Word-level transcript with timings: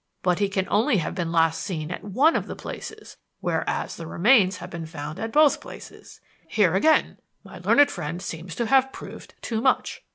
But 0.23 0.39
he 0.39 0.49
can 0.49 0.67
only 0.67 0.97
have 0.97 1.13
been 1.13 1.31
last 1.31 1.61
seen 1.61 1.91
at 1.91 2.03
one 2.03 2.35
of 2.35 2.47
the 2.47 2.55
places, 2.55 3.17
whereas 3.39 3.97
the 3.97 4.07
remains 4.07 4.57
have 4.57 4.71
been 4.71 4.87
found 4.87 5.19
at 5.19 5.31
both 5.31 5.61
places. 5.61 6.19
Here 6.47 6.73
again 6.73 7.19
my 7.43 7.59
learned 7.59 7.91
friend 7.91 8.19
seems 8.19 8.55
to 8.55 8.65
have 8.65 8.91
proved 8.91 9.35
too 9.43 9.61
much. 9.61 10.01